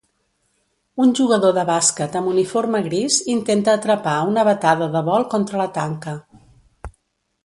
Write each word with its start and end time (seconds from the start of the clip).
Un 1.03 1.11
jugador 1.19 1.53
de 1.57 1.65
bàsquet 1.69 2.17
amb 2.21 2.31
uniforme 2.31 2.81
gris 2.87 3.17
intenta 3.33 3.75
atrapar 3.81 4.15
una 4.31 4.47
batada 4.51 4.89
de 4.97 5.03
vol 5.11 5.27
contra 5.35 5.61
la 5.63 5.69
tanca. 5.77 6.17